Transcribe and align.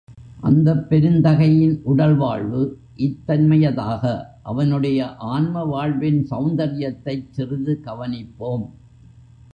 அந்தப் 0.39 0.85
பெருந்தகையின் 0.89 1.81
உடல் 1.83 2.15
வாழ்வு 2.15 2.61
இத்தன்மையதாக, 2.97 4.03
அவனுடைய 4.43 5.15
ஆன்ம 5.15 5.63
வாழ்வின் 5.63 6.27
செளந்தரியத்தைச் 6.29 7.29
சிறிது 7.31 7.79
கவனிப்போம். 7.85 8.65